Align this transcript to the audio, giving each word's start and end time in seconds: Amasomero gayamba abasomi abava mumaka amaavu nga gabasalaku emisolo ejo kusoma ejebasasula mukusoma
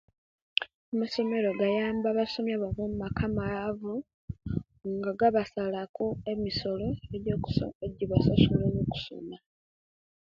Amasomero 0.93 1.49
gayamba 1.59 2.07
abasomi 2.11 2.51
abava 2.53 2.83
mumaka 2.89 3.21
amaavu 3.29 3.93
nga 4.95 5.11
gabasalaku 5.19 6.05
emisolo 6.33 6.87
ejo 7.15 7.33
kusoma 7.43 7.77
ejebasasula 7.87 8.65
mukusoma 8.75 9.37